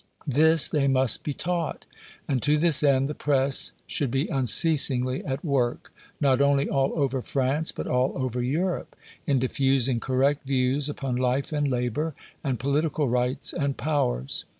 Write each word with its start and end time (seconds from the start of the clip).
This 0.25 0.67
they 0.67 0.87
must 0.87 1.21
be 1.21 1.31
taught; 1.31 1.85
and, 2.27 2.41
to 2.41 2.57
this 2.57 2.81
end, 2.81 3.07
the 3.07 3.13
press 3.13 3.71
should 3.85 4.09
be 4.09 4.29
unceasingly 4.29 5.23
at 5.23 5.45
work, 5.45 5.93
not 6.19 6.41
only 6.41 6.67
all 6.67 6.91
over 6.97 7.21
France, 7.21 7.71
but 7.71 7.85
all 7.85 8.11
over 8.15 8.41
Europe, 8.41 8.95
in 9.27 9.37
diffusing 9.37 9.99
correct 9.99 10.43
views 10.47 10.89
upon 10.89 11.17
life 11.17 11.53
and 11.53 11.67
labor, 11.67 12.15
and 12.43 12.59
political 12.59 13.09
rights 13.09 13.53
and 13.53 13.77
powers. 13.77 14.45